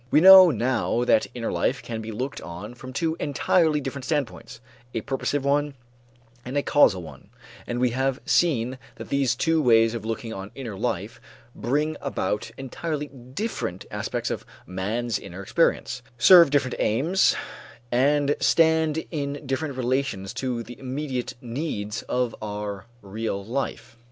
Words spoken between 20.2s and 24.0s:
to the immediate needs of our real life.